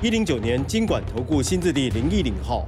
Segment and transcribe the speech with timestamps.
[0.00, 2.64] 一零九年经管投顾新字第零一零号。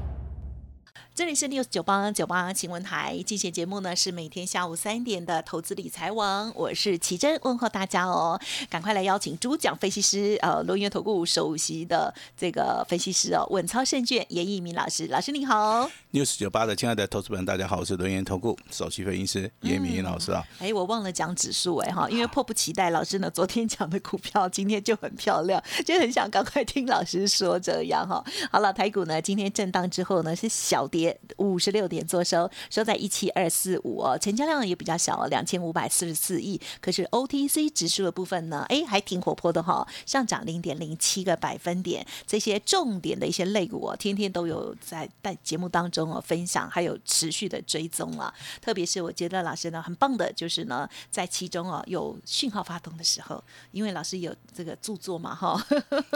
[1.20, 15.90] 这里是六九八九八新闻台，进行节目呢是每天下午三点的投资理财网，我是奇珍，问候大家哦，赶快来邀请主讲分析师，呃，轮源投顾首席的这个分析师哦，稳操胜券严一鸣老师，老师你好。
[16.12, 20.42] 六九八的亲爱的投资们，大家好，我是轮源投顾首席分析师严明老师啊。
[20.58, 28.24] 哎，我忘了讲指数哎哈，因为迫不及待，老师呢昨天讲的股票今天就很漂亮，就很想赶快听老师说这样哈。
[28.50, 31.09] 好了，台股呢今天震荡之后呢是小跌。
[31.38, 36.60] 五十六点做收，收在一七二四五哦，成交量也比较小哦，两千五百四十四亿。
[36.80, 42.06] 可是 OTC 指数的部分呢，哎，还挺活泼的哈，上涨零点零七个百分点。
[42.26, 48.32] 这些重点的一些类股哦，天天都有在在节目当中哦分享，还有持续的追踪啊。
[48.60, 55.64] 特别是我觉得老师呢很棒的，就是呢在其中哦有讯号发动的时候，因为老师有这个著作嘛哈，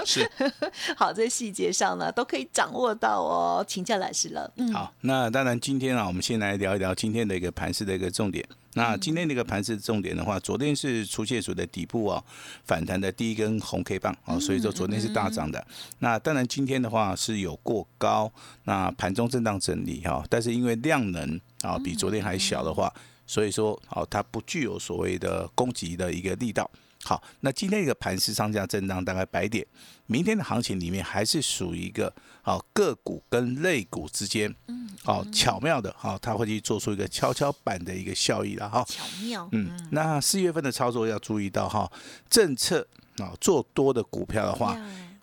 [0.05, 0.31] 是
[0.97, 4.75] 好在细节上呢都可以掌握到哦，请教老师了，嗯。
[4.75, 8.47] 好，那当然，今天啊，我们先来聊一聊今天的一个盘势的一个重点。
[8.77, 12.25] 那今天的一个盘势重点的话，昨天是出现所的底部哦
[12.65, 15.65] 反弹的第一根红 K 棒啊，所以说昨天是大涨的。
[16.01, 18.33] 那当然，今天的话是有过高，
[18.65, 22.93] 那盘中震荡整理哈，但是因为量能啊比昨天还小的话，
[23.27, 26.69] 所以说哦，它不具有所谓的攻击的一个力道。
[27.05, 29.65] 好，那今天一个盘是上下震荡大概百点，
[30.07, 32.11] 明天的行情里面还是属于一个
[32.41, 41.93] 好个股跟类股之间，嗯，好巧妙的哈，它会去做出一个跷跷板的一个效益了哈，巧妙，嗯，那四月份的操作要注意到哈，
[42.31, 42.87] 政策
[43.19, 44.75] 啊做多的股票的话，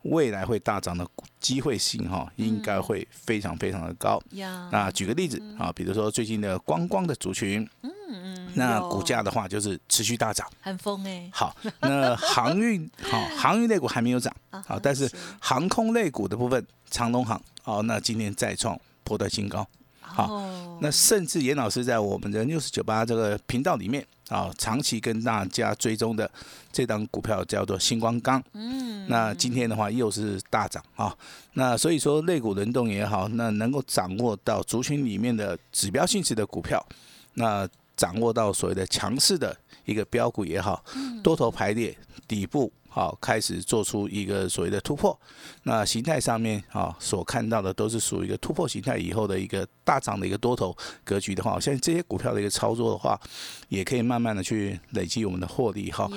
[0.04, 1.08] 未来会大涨的
[1.40, 4.22] 机会性哈，应该会非常非常的高。
[4.72, 8.52] 那举个例子啊，比如说最近的观光的族群，嗯嗯。
[8.56, 11.30] 那股价的话就是持续大涨，很疯哎。
[11.32, 14.36] 好，那航运 好，航运类股还没有涨，
[14.68, 19.66] 好，但是航空类股的部分，长龙航哦，那今天再创破断新高。
[20.02, 20.28] 好，
[20.82, 26.30] 那甚至严老师在我们的六四九八这个频道里面啊，长期跟大家追踪的
[26.70, 31.16] 这档股票叫做星光钢，嗯，那今天的话又是大涨啊。
[31.54, 36.84] 那所以说，类股轮动也好，那能够掌握到族群里面的指标性质的股票，
[37.36, 37.70] 那。
[37.98, 39.56] 掌握到所谓的强势的
[39.86, 40.84] 一个标股也好，
[41.22, 41.96] 多头排列
[42.28, 45.18] 底部好开始做出一个所谓的突破，
[45.63, 50.75] 那形态上面啊所看到的都是属于一个突破形态以后的一个大涨的一个多头
[51.06, 53.18] 格局的话，像这些股票的一个操作的话，
[53.69, 56.09] 也可以慢慢的去累积我们的获利哈。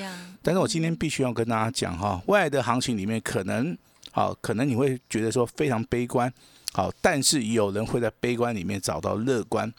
[0.42, 3.78] 但是我今天必须要跟大家讲哈，未来的行情里面可能
[4.10, 6.32] 好，可能你会觉得说非常悲观。
[6.72, 9.72] 好，但是有人会在悲观里面找到乐观，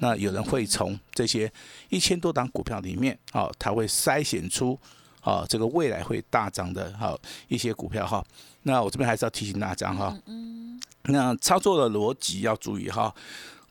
[0.00, 1.50] 那有人会从这些
[1.88, 4.78] 一千多档股票里面，好，他会筛选出，
[5.24, 7.16] 好，这个未来会大涨的，哈
[7.46, 8.22] 一些股票哈。
[8.64, 10.16] 那我这边还是要提醒大家哈，
[11.04, 13.14] 那操作的逻辑要注意哈，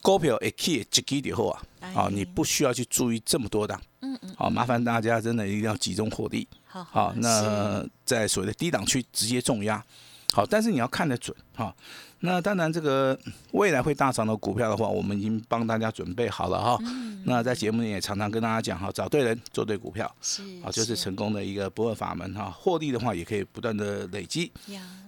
[0.01, 1.61] 股票一起几几以后啊，
[1.93, 9.83] 啊，你不需要去注意这么多档，嗯嗯，好，麻烦大家真的一定要集中火力，好，那在所谓的低档区直接重压，
[10.31, 11.75] 好，但是你要看得准哈。
[12.21, 13.17] 那当然，这个
[13.51, 16.77] 未来会大涨的股票的话，我们已经帮大家准备好了哈。
[17.25, 22.49] 那在节目里也常常跟大家讲哈，找对人做对股票，是啊，就是成功的一个不二法门哈。
[22.49, 24.51] 获利的话也可以不断的累积，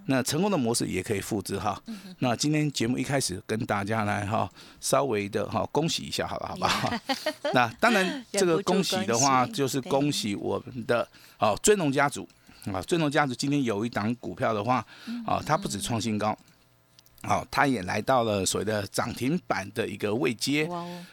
[0.06, 1.80] 那成功的模式也可以复制哈。
[2.18, 7.00] 那今天节目一开始跟大家来哈，稍微的哈恭喜一下好了，好吧？
[7.54, 11.08] 那当然， 这个恭喜的话就是恭喜我们的
[11.38, 12.28] 哦尊龙家族
[12.72, 14.84] 啊，尊龙家族今天有一档股票的话
[15.24, 16.36] 啊，它不止创新高。
[17.26, 20.68] 好，它也来到了所谓的涨停板的一个位阶。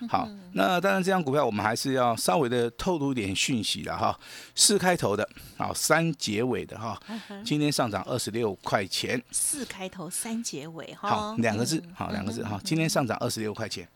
[0.09, 4.17] 好，那当然这张股票我们还是要稍微的透露一点讯息的哈。
[4.53, 5.27] 四开头的，
[5.57, 7.01] 好三结尾的哈。
[7.45, 9.21] 今天上涨二十六块钱。
[9.31, 11.09] 四开头三结尾哈。
[11.09, 12.59] 好，两个字，好两个字哈。
[12.63, 13.87] 今天上涨二十六块钱。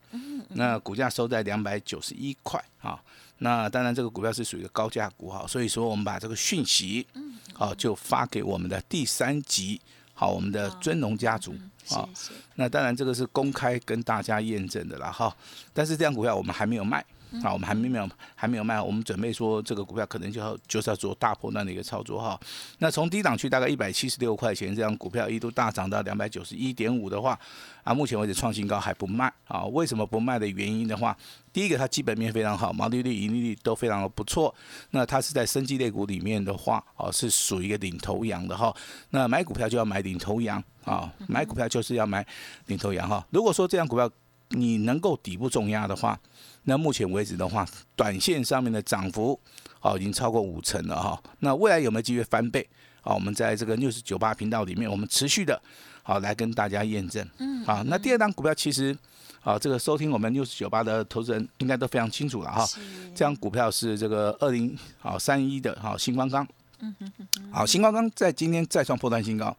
[0.50, 2.98] 那股价收在两百九十一块啊。
[3.40, 7.06] 那当然这个股票是属于高价股哈，所以说我们把这个讯息，
[7.54, 9.82] 好就发给我们的第三级。
[10.18, 11.54] 好，我们的尊龙家族
[11.90, 12.08] 啊，
[12.56, 15.36] 那当然这个是公开跟大家验证的了哈。
[15.74, 17.06] 但是这样股票我们还没有卖
[17.44, 22.40] 啊，我们还没有还没有卖，我们准备说这个股票可能就要就是要做大波段的一个操作哈。
[22.80, 27.38] 那从低档区大概一百七十六块钱，这样股票一度大涨到两百九十一点五的话，
[27.84, 29.66] 啊，目前为止创新高还不卖啊？
[29.66, 31.16] 为什么不卖的原因的话，
[31.52, 34.54] 第一个它基本面非常好，毛利率、盈利率都非常的不错。
[34.92, 38.76] 那它是在生技类股里面的话，哦，是属于一个领头羊的哈。
[39.10, 42.26] 那买股票就要买领头羊啊，买股票就是要买
[42.68, 43.26] 领头羊哈。
[43.30, 44.10] 如果说这样股票
[44.50, 46.20] 你能够底部重压的话，
[46.64, 49.40] 那目前为止的话，短线上面的涨幅
[49.82, 51.22] 哦已经超过五成了哈。
[51.40, 52.68] 那未来有没有机会翻倍？
[53.02, 55.62] 啊，我们在这个六十九八频道里面，我们持续的
[56.02, 57.28] 好来跟大家验证。
[57.38, 58.98] 嗯，好，那第二档股票其实
[59.44, 62.68] 啊，这个收听我们六十九八的投资人应该都非常清楚了哈。
[63.14, 66.48] 这张股票是这个二零好三一的哈新光钢。
[66.80, 67.52] 嗯哼哼。
[67.52, 69.56] 好，星光钢在今天再创破断新高，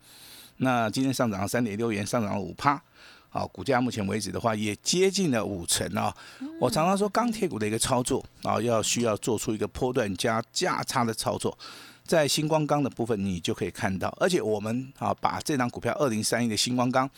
[0.57, 2.83] 那今天上涨了三点六元，上涨了五趴。
[3.31, 6.15] 啊，股价目前为止的话也接近了五成啊。
[6.61, 11.57] 我常常说钢铁股的一个操作啊，要需要做出一个波段加价差的操作，
[12.05, 17.09] 在星光钢的部分你就可以看到，而且我们啊把这张股票二零三一的星光钢，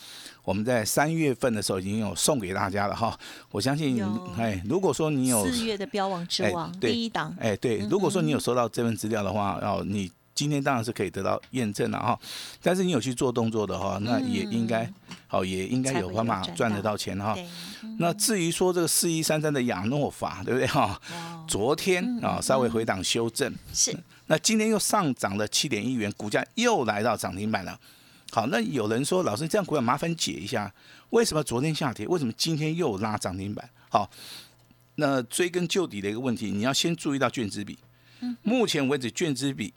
[0.43, 3.17] 我们在三月份的时候已经有送给大家了哈。
[3.51, 4.03] 我相信
[4.37, 10.11] 哎，如果说你有四月的标王之王第一档，哎对，如果说你有收到这份资料的话，然后你。
[10.39, 12.17] 今天当然是可以得到验证了哈，
[12.63, 14.89] 但是你有去做动作的话，那也应该
[15.27, 17.37] 好，也应该有办法赚得到钱哈。
[17.99, 21.01] 那至于说这个四一三三的亚诺法，对不对哈？
[21.49, 23.93] 昨天啊稍微回档修正，是。
[24.29, 27.77] 那今天又上涨了七点一元，股价又来到涨停板了。
[28.31, 30.73] 好，那有人说老师这样股票麻烦解一下，
[31.11, 33.69] 为什么昨天下跌，为什么今天又拉涨停板？
[33.89, 34.09] 好，
[34.95, 37.77] 那追根究底的一个问题，你要先注意到卷资比。
[38.43, 39.75] 目前为止卷资比。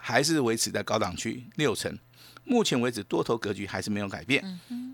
[0.00, 1.96] 还是维持在高档区六成，
[2.44, 4.42] 目前为止多头格局还是没有改变。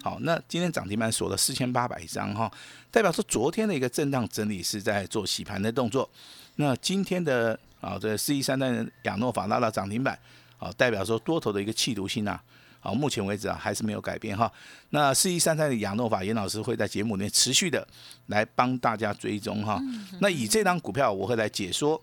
[0.03, 2.53] 好，那今天涨停板锁了四千八百张哈，
[2.91, 6.09] 代表说昨天的一个震荡整理是在做洗盘的动作。
[6.57, 10.19] 那今天的啊，这四一三的亚诺法拉到涨停板，
[10.59, 12.43] 好，代表说多头的一个气度性啊，
[12.81, 14.53] 好，目前为止啊还是没有改变哈。
[14.91, 17.87] 那四一三三的亚诺法，严老师会在节目里面持续的
[18.27, 19.81] 来帮大家追踪哈。
[20.21, 22.01] 那以这张股票，我会来解说。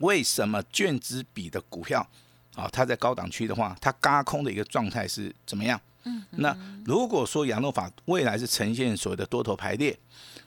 [0.00, 2.06] 为什么券资比的股票
[2.54, 5.80] 啊，它在高档区的话，它嘎空的一个状态是怎么样？
[6.04, 9.96] 嗯，那如果说阳诺法未来是呈现所谓的多头排列，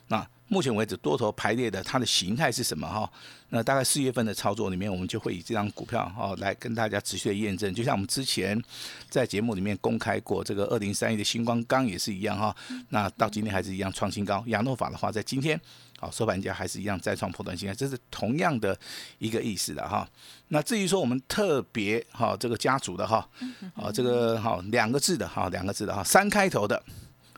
[0.07, 2.87] 那目前为止多头排列的它的形态是什么？
[2.87, 3.11] 哈，
[3.49, 7.73] 那大概四月份的操作里面，我们就会以这张股票哈来跟大家持续的验证。
[7.73, 8.61] 就像我们之前
[9.09, 12.55] 在节目里面公开过这个二零三一的星光钢也是一样哈，
[12.89, 14.43] 那到今天还是一样创新高。
[14.45, 15.59] 阳诺法的话，在今天。
[15.99, 18.77] 好，收盘价还是一样再创破断新高，这是同样的
[19.19, 20.05] 一个意思的哈。
[20.49, 23.25] 那至于说我们特别哈这个家族的哈，
[23.73, 26.83] 啊这个好两个字的哈两个字的哈三开头的，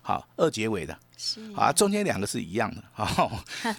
[0.02, 1.00] 好二结尾的，是
[1.56, 3.30] 啊中间两个是一样的 哈。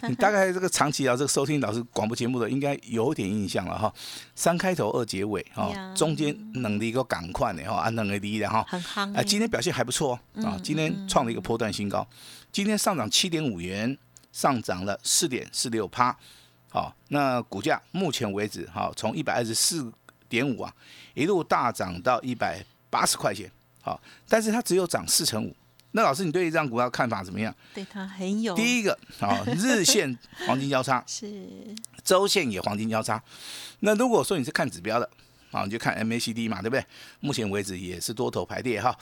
[0.08, 3.92] 你大概这个长期啊这个收听老师广播节目的应该有点印象了哈。
[4.34, 9.16] 三开头二结尾哈，中间能力一个赶快的哈，按能力的哈，很夯。
[9.16, 12.06] 啊今天表现还不错啊，今天创了一个波段新高，
[12.50, 13.96] 今天上涨七点五元。
[14.32, 16.14] 上涨了四点四六趴，
[16.68, 19.90] 好，那股价目前为止，哈，从一百二十四
[20.28, 20.70] 点五啊，
[21.14, 23.50] 一路大涨到一百八十块钱，
[23.80, 23.98] 好，
[24.28, 25.56] 但是它只有涨四成五。
[25.96, 27.52] 那老师，你对这张股票看法怎么样？
[27.72, 28.54] 对它很有。
[28.54, 30.16] 第一个，好，日线
[30.46, 33.20] 黄金交叉是，周线也黄金交叉。
[33.80, 35.08] 那如果说你是看指标的，
[35.52, 36.84] 啊，你就看 MACD 嘛，对不对？
[37.20, 38.94] 目前为止也是多头排列哈。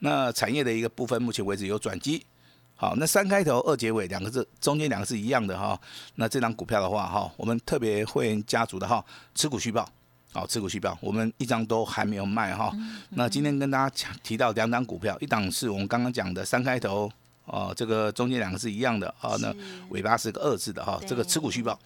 [0.00, 2.26] 那产业的一个部分，目前为止有转机。
[2.74, 5.80] 好，那三开头二结尾两个字，中间两个是一样的哈。
[6.16, 9.04] 那这张股票的话哈，我们特别会员家族的哈，
[9.36, 9.88] 持股续报，
[10.32, 12.72] 好，持股续报，我们一张都还没有卖哈。
[13.10, 17.10] 那今天跟大家提到两档股票，一档是我们刚刚讲的三开头，
[17.46, 19.52] 哦，这个中间两个是一样的啊，那
[19.88, 21.78] 尾巴是个二字的哈，这个持股续报。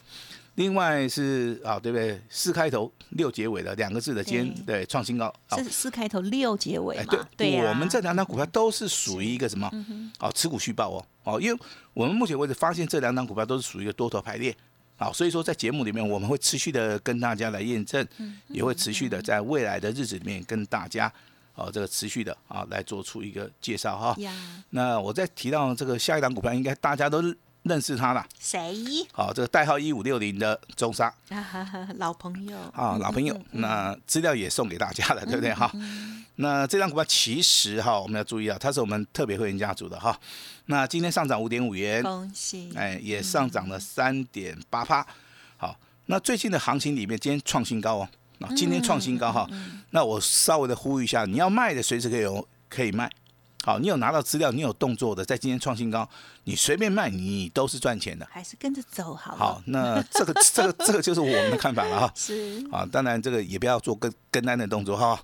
[0.56, 2.20] 另外是啊，对不对？
[2.28, 5.34] 四开头六结尾的两个字的间，对，创新高。
[5.56, 7.26] 是四开头六结尾嘛？
[7.36, 9.68] 对，我们这两档股票都是属于一个什么？
[10.20, 11.58] 哦，持股续报哦，哦，因为
[11.92, 14.56] 我们目前为止发现这两档股票都是属于一个多头排列，
[14.96, 18.06] 好，所以说在节目里面我们会持续的跟大家来验证，
[18.48, 21.12] 也会持续的在未来的日子里面跟大家，
[21.54, 24.16] 哦，这个持续的啊来做出一个介绍哈。
[24.70, 27.36] 那我再提到这个下一档股票，应该大家都是。
[27.64, 28.24] 认识他了？
[28.38, 28.74] 谁？
[29.12, 31.12] 好，这个代号一五六零的中沙，
[31.96, 33.38] 老朋友啊，老朋友。
[33.52, 35.52] 那资料也送给大家了，对不对？
[35.52, 35.70] 哈，
[36.36, 40.18] 那这张股票其实哈，我们要注意啊，它是我们特别会员家族的哈。
[40.66, 42.70] 那今天上涨五点五元，恭喜！
[42.76, 45.06] 哎，也上涨了三点八趴。
[45.56, 48.08] 好，那最近的行情里面，今天创新高哦。
[48.38, 49.48] 那今天创新高哈，
[49.90, 53.10] 那我稍微的呼吁一下，你要卖的随时可以有可以卖。
[53.64, 56.06] 好，你有拿到资料，你有动作的，在今天创新高，
[56.44, 58.28] 你随便卖，你都是赚钱的。
[58.30, 59.34] 还是跟着走好。
[59.34, 62.12] 好，那这个这个这个就是我们的看法了哈。
[62.14, 62.62] 是。
[62.70, 65.18] 啊，当然这个也不要做跟跟单的动作哈。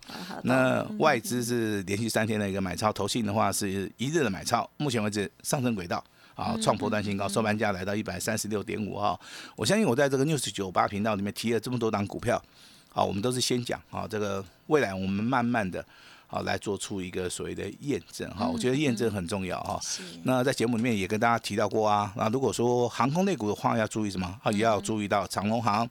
[0.44, 6.02] 那外资是连续三天的一个买超，投信的话是一日的买超，目前为止上升轨道
[6.34, 9.20] 啊，创破断新高，收盘价来到一百三十六点五哈。
[9.54, 12.42] 我相信我在这个 news 九八频道里面提了这么多档股票，
[12.94, 15.84] 啊，我们都是先讲啊，这个未来我们慢慢的。
[16.30, 19.80] 好，来做出一个所谓的验证哈，我觉得验证很重要哈。
[20.22, 24.38] 那在节目里面也跟大家提到过啊，那如果说航空类股的话，要注意什么？
[24.44, 25.88] 啊，也要注意到长龙航。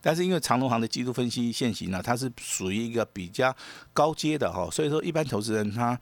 [0.00, 3.54] 但是因为长龙航的技术分析现行呢，它是属于一个比较
[3.92, 5.98] 高阶的哈，所以说一般投资人他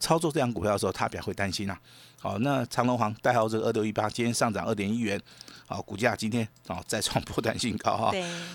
[0.00, 1.78] 操作这样股票的时候，他比较会担心呐。
[2.20, 5.20] 好，那长龙行代号这个二六一八，今天上涨二点一元，
[5.66, 8.12] 好，股价今天啊再创破断新高哈。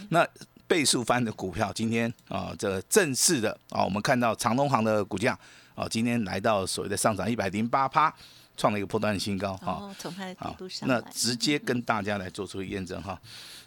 [0.10, 0.28] 那
[0.74, 5.38] 倍数翻的股票，今天啊，这正式的啊，我们看到长隆行的股价
[5.76, 8.12] 啊，今天来到所谓的上涨一百零八趴，
[8.58, 9.94] 创了一个破断新高哈。
[10.00, 13.16] 从它的底部上那直接跟大家来做出验证哈。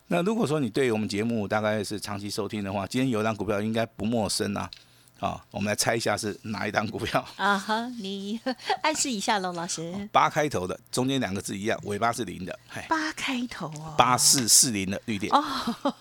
[0.08, 4.68] 那如果说你对我们节目大概是长期收听的话，今天有一张股票应该不陌生啊。
[5.18, 7.58] 好，我们来猜一下是哪一档股票 啊？
[7.58, 8.38] 哈，你
[8.82, 10.08] 暗示一下喽，老师。
[10.12, 12.58] 八开头的，中间两个字一样，尾巴是零的。
[12.86, 13.94] 八开头哦。
[13.96, 15.32] 八四四零的绿电。
[15.32, 15.42] 哦，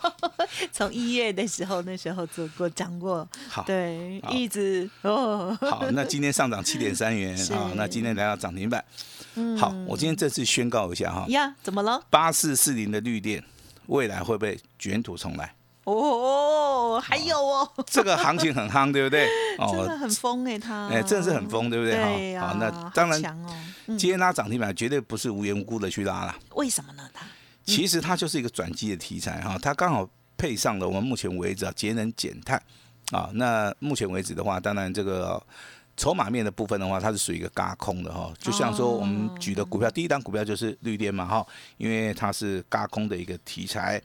[0.74, 3.25] 从一月的时候，那时候做过讲过。
[3.48, 5.57] 好，对，一直哦。
[5.62, 8.84] 好，那今天上涨七点三元啊，那今天来到涨停板。
[9.36, 9.57] 嗯。
[9.57, 11.25] 好，我今天这次宣告一下哈。
[11.29, 12.03] 呀，怎么了？
[12.10, 13.41] 八四四零的绿电，
[13.86, 15.55] 未来会不会卷土重来？
[15.86, 19.27] 哦，还有哦， 这个行情很夯，对不对？
[19.60, 22.38] 哦，真的很疯哎，它哎，真的是很疯，对不对？
[22.39, 23.22] 好，那当然，
[23.86, 26.36] 今天拉涨停板绝对不是无缘无故的去拉了。
[26.56, 27.08] 为什么呢？
[27.13, 27.25] 它
[27.65, 32.62] 其实它就是一个转机的题材哈，它刚好配上了我们目前为止啊节能减碳
[33.12, 33.30] 啊。
[33.34, 35.42] 那目前为止的话，当然这个
[35.96, 38.34] 筹码面的部分的话，它是属于一个嘎空的哈。
[38.39, 41.46] 就像说我们举的股票，第一档股票就是绿电嘛哈，
[41.77, 44.01] 因为它是嘎空的一个题材。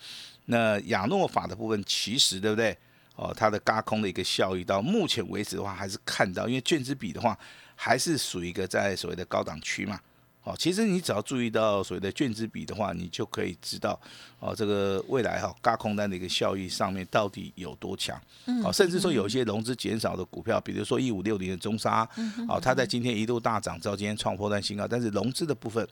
[0.51, 2.77] 那亚诺法的部分，其实对不对？
[3.17, 7.39] 哦，它的嘎空的一个效益，到目前为止的话，还是看到，因为卷子比的话，
[7.75, 10.01] 还是属于一个在所谓的高档区嘛。
[10.43, 14.01] 哦，其实你只要注意到所谓的卷子比的话，你就可以知道，
[14.39, 18.19] 哦，这个未来哈嘎空单的一个效益上面到底有多强。
[18.65, 22.09] 哦，甚至说有一些融资减少的股票，比如说一五六零的中沙，
[22.49, 25.87] 哦，它在今天一度大涨，到今天创破断新高，但是融资的部分，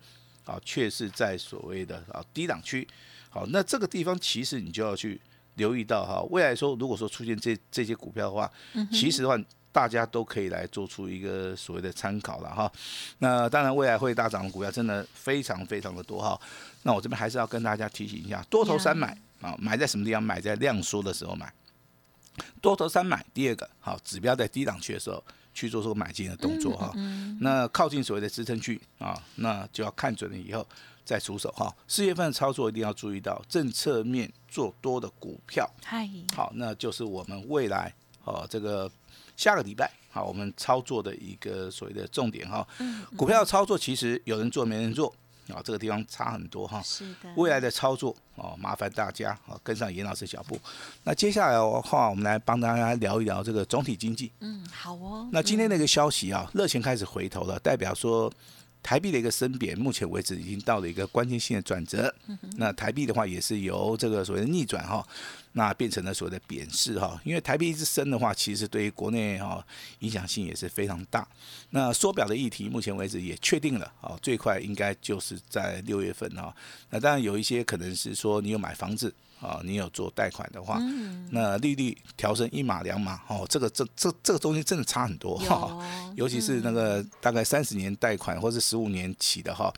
[0.47, 2.89] 啊，却是在所谓的啊低档区。
[3.39, 5.21] 好，那这个地方其实你就要去
[5.55, 8.51] 留意到哈，未来说如果说出现这这些股票的话，
[8.91, 9.39] 其实的话
[9.71, 12.71] 大家都可以来做出一个所谓的参考了哈。
[13.19, 16.41] 那当然未来会大涨的股票真的非常非常的多哈。
[16.83, 20.21] 那我这边还是要跟大家提醒一下，多头三买啊，买在什么地方？
[20.21, 21.53] 买在量缩的时候买。
[22.61, 25.23] 多头三买，第二个好指标在低档区的时候
[25.55, 26.93] 去做出买进的动作哈。
[27.41, 30.67] 那靠近所谓的支撑区啊，那就要看准了以后。
[31.09, 35.67] 再出手哈，四月份的操作一定要注意到政策面做多的股票。
[35.83, 37.91] 嗨，好，那就是我们未来
[38.25, 38.91] 哦，这个
[39.35, 42.69] 下个礼拜好，我们操作的一个所谓的重点哈。
[42.81, 45.09] 嗯，股票操作其实有人做没人做
[45.49, 46.83] 啊，这个地方差很多哈。
[46.83, 50.61] 是的，未来的操作哦，麻烦大家啊跟上严老师脚步。
[51.05, 54.31] 那接下来的话，我们来帮大家聊一聊这个总体经济。
[54.41, 55.27] 嗯，好哦。
[55.33, 58.31] 那今天那个消息啊，热钱开始回头了，代表说。
[58.83, 62.15] 台币的一个升贬，目前为止已经到了一个关键性的转折。
[62.57, 65.07] 那台币的话，也是由这个所谓的逆转哈，
[65.53, 67.21] 那变成了所谓的贬势哈。
[67.25, 69.65] 因为台币一直升的话，其实对于国内哈
[70.01, 71.27] 影响性也是非常大。
[71.71, 76.55] 那缩表的议题，目前为止也确定了啊，最快应该就是在六月份哈。
[76.91, 79.15] 那当然有一些可能是说你有买房子。
[79.41, 80.81] 啊，你有做贷款的话，
[81.31, 85.79] 那利率调升一码两码，哦，这个这这这个东西真的差很多哈，
[86.17, 89.73] 尤其是那个大概三十年贷款或者十五年起的哈，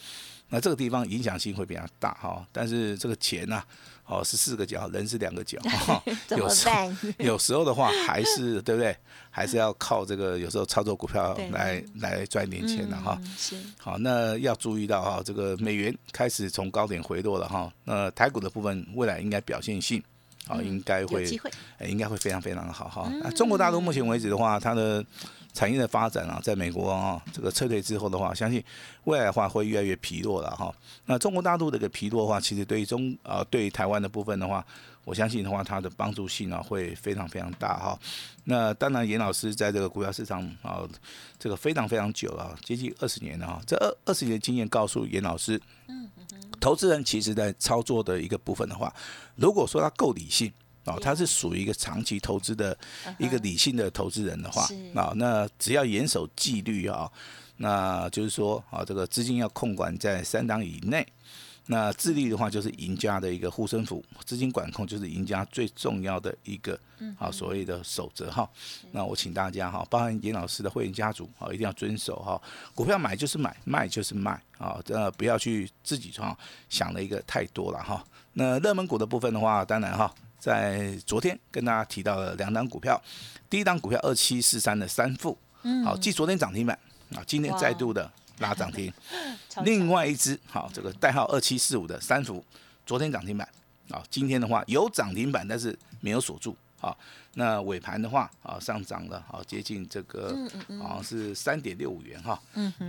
[0.51, 3.63] 那这个地方影响性会比较大哈，但是这个钱呢？
[4.07, 5.57] 哦，是四个角，人是两个角，
[6.37, 8.97] 有时候 有时候的话还是对不对？
[9.31, 13.17] 还是要靠这个有时候操作股票来来赚点钱的哈。
[13.39, 13.55] 是。
[13.79, 17.73] 好，那要注意到哈，这个美元开始从高点回落了哈。
[17.85, 20.03] 那台股的部分未来应该表现性，
[20.49, 21.25] 啊，应该会，
[21.87, 23.09] 应该会非常非常的好哈。
[23.23, 25.05] 那中国大陆目前为止的话，它的。
[25.53, 28.63] 产业的发展啊，在美国啊，这个撤退之后的话，相信
[29.05, 30.75] 未来的话会越来越疲弱了哈。
[31.07, 34.65] 那中国大陆的一个疲弱的话，其实对于中啊，对于台湾的部分的话，
[35.05, 37.99] 我相信的话，它的帮助性啊会非常非常大哈。
[38.45, 40.83] 那当然，严老师在这个股票市场啊，
[41.39, 43.61] 这个非常非常久了，接近二十年了哈。
[43.67, 48.95] 这二二十年的经验告诉严老师，嗯嗯，投资人其实在操作的一个部分的话，
[49.37, 50.53] 如果说他够理性
[50.85, 52.77] 哦，他是属于一个长期投资的
[53.19, 57.11] 一个理性的投资人的话是，啊，那只要严守纪律啊，
[57.59, 61.07] 那就是说啊，这个资金要控管在三档以内。
[61.67, 66.77] 那自律的话，就是赢家的一个护身符；资金管控就是赢家最重要的一个
[67.17, 68.49] 啊所谓的守则哈。
[68.91, 72.41] 那我请大家哈，包含严老师的会员家族啊，一定要遵守哈。
[72.75, 76.37] 股票买就是买，卖就是卖啊，这不要去自己创
[76.69, 78.05] 想了一个太多了哈。
[78.33, 83.01] 那热门股的部分的话，当然哈，在昨天跟大家提到了两档股票，
[83.51, 85.37] 第一档股票二七四三的三富，
[85.85, 86.77] 好，继昨天涨停板
[87.15, 88.91] 啊，今天再度的拉涨停。
[89.63, 92.43] 另外一只好，这个代号二七四五的三福，
[92.87, 93.47] 昨天涨停板
[93.91, 96.97] 啊，今天的话有涨停板，但是没有锁住啊。
[97.35, 100.37] 那尾盘的话啊，上涨了啊，接近这个
[100.81, 102.41] 好像是三点六五元哈。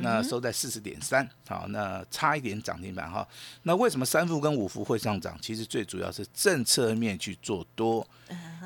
[0.01, 3.27] 那收在四十点三，好，那差一点涨停板哈。
[3.63, 5.37] 那为什么三幅跟五幅会上涨？
[5.41, 8.07] 其实最主要是政策面去做多，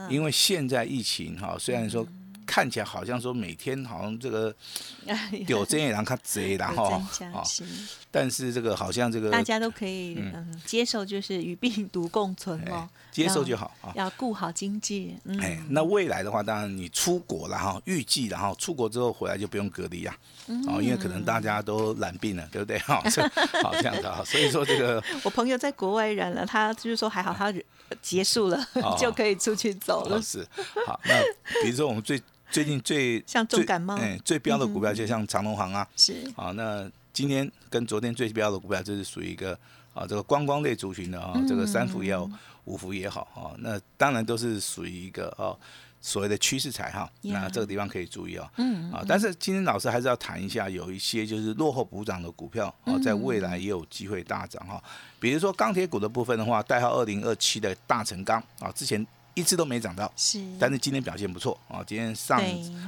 [0.10, 2.08] 因为现在疫情哈，虽然说。
[2.56, 4.56] 看起来好像说每天好像这个
[5.46, 7.44] 有这样让他贼然后啊，
[8.10, 15.18] 但是这个好像这个大家都可以嗯接受，就是与病毒共存哦，接受就好啊，要顾好经济。
[15.42, 20.16] 哎，那未来的话，当然你出国了哈，预计然后出国之后回来就不用隔离啊，
[20.70, 22.80] 哦，因为可能大家都染病了，对不对？
[22.80, 23.04] 哈，
[23.62, 27.54] 好这样子啊，所以说这个 我朋友在国外染了，他就是说还好他
[28.02, 28.66] 结束了
[28.98, 30.22] 就可以出去走了。
[30.22, 30.48] 是
[30.88, 31.22] 好，那
[31.62, 32.18] 比如说我们最。
[32.56, 36.26] 最近最像重感冒，哎，最标的股票就像长隆行啊，是。
[36.38, 39.60] 啊，那今天跟昨天最标的股票，就是属于一个
[39.94, 42.30] 啊，这个观光类族群的啊，这个三福也好，
[42.64, 45.52] 五福也好啊，那当然都是属于一个啊
[46.00, 54.82] 所谓的趋势财哈，那这个地方可以注意哦，嗯啊，但是今天老师还是要谈一下，有一些就是落后补涨的股票啊，在未来也有机会大涨哈，
[55.20, 59.06] 比如说钢铁股的部分的话，代号二零二七的大成钢啊，之前。
[59.36, 61.84] 一次都没涨到，是，但是今天表现不错啊！
[61.86, 62.42] 今天上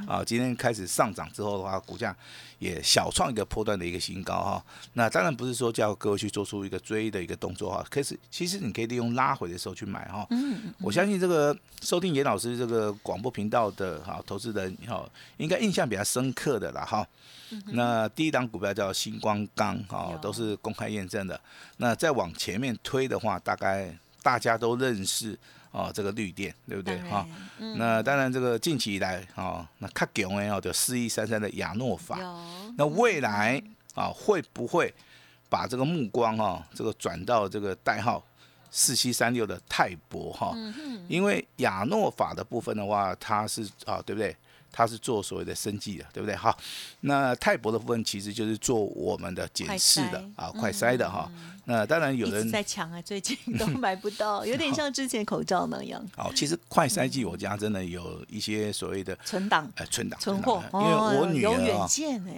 [0.08, 2.16] 啊，今天开始上涨之后的话，股价
[2.58, 4.66] 也小创一个波段的一个新高哈。
[4.94, 10.26] 那当然不是说叫各位去做出一个追的一个动作哈，可是其实你可以利用拉回的时候去买哈。
[10.30, 17.06] 嗯我相信这个收听严老师这个广播频道的哈投资人哈，应该印象比较深刻的了哈。
[17.74, 21.38] 那第一档股票叫星光钢哈，都是公开验证的。
[21.76, 25.38] 那再往前面推的话，大概大家都认识。
[25.72, 27.28] 哦，这个绿电对不对哈？
[27.76, 32.18] 那当然，这个近期以来哦，那卡强的哦，就四一三三的亚诺法。
[32.78, 33.62] 那未来
[33.94, 34.94] 啊，会不会
[35.50, 38.24] 把这个目光哈，这个转到这个代号
[38.70, 40.56] 四七三六的泰博哈？
[41.08, 44.36] 因为亚诺法的部分的话，它是啊，对不对？
[44.78, 46.36] 它是做所谓的生计的，对不对？
[46.36, 46.56] 好，
[47.00, 51.28] 那泰博的部分其实就是做我们的检视的啊，快筛的哈。
[51.66, 56.00] 那当然有人在抢啊，最近都买不到， 有点像之前口罩那样。
[56.16, 61.90] 哦，其实快筛剂我家真的有一些所谓的存档，哎，存档存货，因为我女儿啊，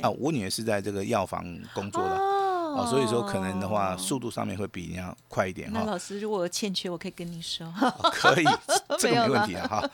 [0.03, 2.38] 啊，我女儿是在这个药房工作的。
[2.75, 5.79] 哦，所以说可能的话，速度上面会比人家快一点哈。
[5.79, 7.71] 那老师，如果欠缺，我可以跟你说。
[8.11, 8.45] 可以，
[8.99, 9.89] 这个没问题啊哈。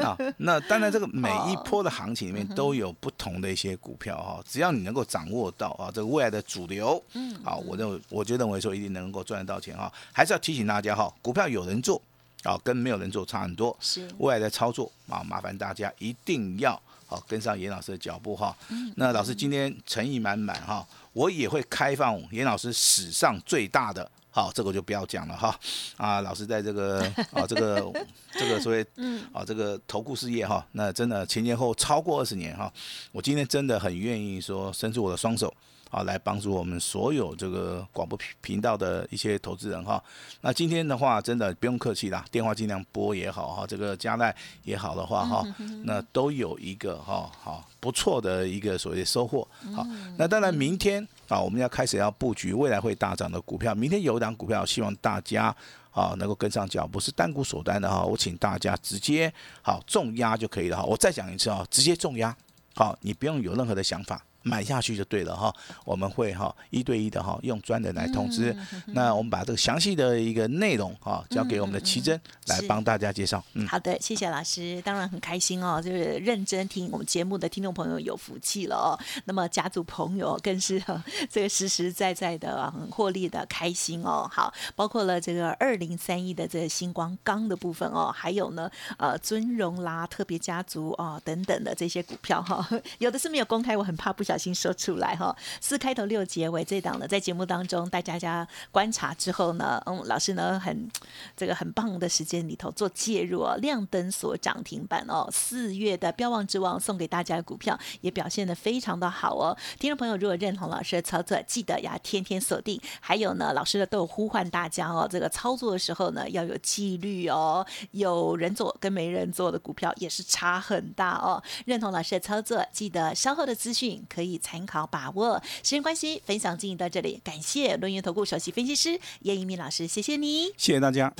[0.00, 4.40] 啊，那当然，这个每一波的行情里面都有不同的一些股票哈。
[4.46, 9.92] 只要你能够掌握到啊，这个未来的主流，嗯，好，我认为我就认为说一定能够赚得到钱哈。
[10.12, 12.00] 还是要提醒大家哈，股票有人做
[12.42, 13.76] 啊，跟没有人做差很多。
[13.80, 18.56] 是未来的操作啊，麻烦大家一定要好跟上严老师的脚步哈。
[18.96, 20.86] 那老师今天诚意满满哈。
[21.12, 25.58] 我也会开放严老师史上最大的，好，这个就不要讲了哈。
[25.96, 27.00] 啊，老师在这个
[27.32, 27.90] 啊，这个
[28.38, 28.86] 这个所谓
[29.32, 32.70] 啊，这个投顾事业哈，那真的前前后超过二十年哈。
[33.12, 35.50] 我今天真的很愿意说，伸出我的双手。
[35.90, 40.02] 啊，来帮助我们所有这个广播频频道的一些投资人哈。
[40.40, 45.46] 那今天的话，真的不用客气啦，电话尽量拨也好哈，这个加奈也好的话哈，
[45.84, 49.46] 那都有一个哈好不错的一个所谓的收获。
[49.74, 49.86] 好，
[50.18, 53.74] 那当然明天啊，我们要开始要布局未来会大涨的股票。
[53.74, 55.54] 明天有一档股票，希望大家
[55.92, 58.04] 啊能够跟上脚步，是单股锁单的哈。
[58.04, 60.82] 我请大家直接好重压就可以了哈。
[60.82, 62.36] 我再讲一次啊，直接重压，
[62.74, 64.20] 好，你不用有任何的想法。
[64.46, 65.52] 买下去就对了哈，
[65.84, 68.56] 我们会哈一对一的哈用专人来通知。
[68.86, 73.42] 那我们把这个详细的一个内容哈交给我们的奇珍来帮大家介绍。
[73.54, 78.98] 嗯，好的，谢谢老师，当然很开心哦，就是认真听我们节目的听众朋友有福气了哦。
[79.24, 80.80] 那么家族朋友更是
[81.28, 84.28] 这个实实在在的很获利的开心哦。
[84.32, 95.34] 好，包括了这个二零三一的这个星光钢的部分哦，还有呢呃尊荣啦特别家族哦等等的这些股票哈， 有的是没有公开，我很怕不小小心说出来哈。
[95.62, 100.86] 四开头六结尾这档呢，在节目当中带大家观察之后呢，嗯，老师呢很
[101.34, 109.56] 这个很棒的时间里头做介入哦，亮灯锁涨停板哦，四月的标望之王送给大家的股票也表现的非常的好哦。
[109.78, 112.78] 听众朋友如果认同老师的操作，记得呀天天锁定。
[113.00, 121.42] 还有呢，老师的都有呼唤大家哦，这个操作的时候呢要有纪律哦，有人做跟没人做的股票也是差很大哦。
[121.64, 125.40] 认同老师的操作，记得稍后的资讯可以参考把握。
[125.62, 131.12] 时间关系，分享进行到这里，感谢轮源投顾首席分析师叶一鸣老师，谢谢你，谢谢大家。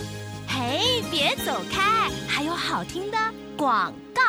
[0.48, 3.18] 嘿，别走开，还有好听的
[3.56, 4.22] 广告。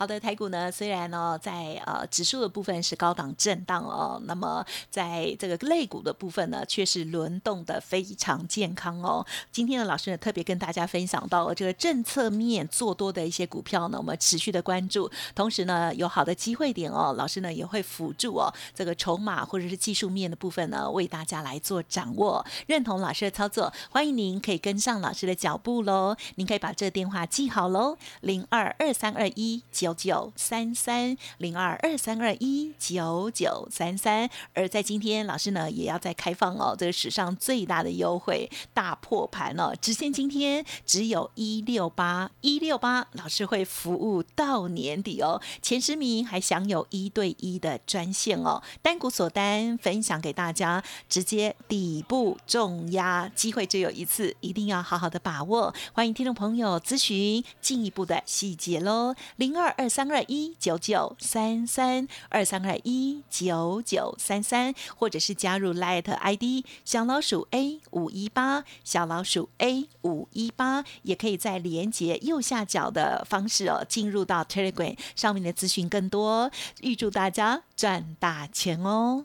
[0.00, 9.22] 好的，台股呢，虽然呢在呃指数的部分是高档震荡哦，那么在这个类股的部分呢，却是轮动的非常健康哦。
[9.52, 22.42] 今天呢，老师呢特别跟大家分享到了这个政策面做多的一些股票呢，我们持续的关注，同时呢有好的机会点哦，老师呢也会辅助哦这个筹码或者是技术面的部分呢，为大家来做掌握。
[22.66, 26.16] 认同老师的操作，欢迎您可以跟上老师的脚步喽。
[26.36, 29.89] 您可以把这个电话记好喽，零二二三二一九。
[29.94, 59.74] 九三三零二二三二一九九三三，而在今天，老师呢也要再开放哦，这个史上最大的优惠大破盘哦，只限今天只有一六八一六八，老师会服务到年底哦，前十名还享有一对一的专线哦，单股锁单分享给大家，直接底部重压机会只有一次，一定要好好的把握，欢迎听众朋友咨询进一步的细节喽，零二。
[59.80, 76.50] 二三二一九九三三二三二一九九三三，或者是加入 Light ID 小老鼠 A 五一八小老鼠 A 五一八，也可以在连接右下角的方式哦，进入到 Telegram 上面的资讯更多。
[76.82, 79.24] 预祝大家赚大钱哦！